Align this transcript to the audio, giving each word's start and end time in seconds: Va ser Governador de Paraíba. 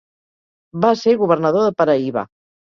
Va 0.85 0.91
ser 1.01 1.13
Governador 1.19 1.67
de 1.67 1.77
Paraíba. 1.83 2.25